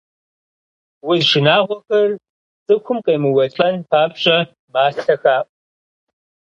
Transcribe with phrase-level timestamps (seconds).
[1.09, 2.09] Уз шынагъуэхэр
[2.65, 4.37] цӀыхум къемыуэлӀэн папщӀэ,
[4.71, 5.45] мастэ хаӏу.